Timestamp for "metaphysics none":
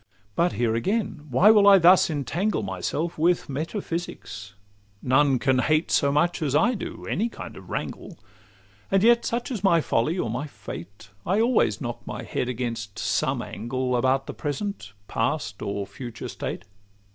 3.49-5.37